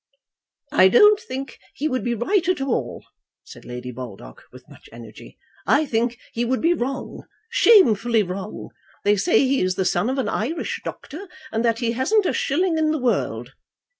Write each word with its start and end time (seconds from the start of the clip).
"I 0.71 0.87
don't 0.89 1.19
think 1.19 1.59
he 1.75 1.87
would 1.87 2.03
be 2.03 2.15
right 2.15 2.47
at 2.49 2.59
all," 2.59 3.05
said 3.43 3.65
Lady 3.65 3.91
Baldock, 3.91 4.45
with 4.51 4.67
much 4.67 4.89
energy. 4.91 5.37
"I 5.67 5.85
think 5.85 6.17
he 6.33 6.43
would 6.43 6.59
be 6.59 6.73
wrong, 6.73 7.27
shamefully 7.51 8.23
wrong. 8.23 8.69
They 9.03 9.15
say 9.15 9.41
he 9.41 9.61
is 9.61 9.75
the 9.75 9.85
son 9.85 10.09
of 10.09 10.17
an 10.17 10.27
Irish 10.27 10.81
doctor, 10.83 11.29
and 11.51 11.63
that 11.63 11.81
he 11.85 11.91
hasn't 11.91 12.25
a 12.25 12.33
shilling 12.33 12.79
in 12.79 12.89
the 12.89 12.97
world." 12.97 13.51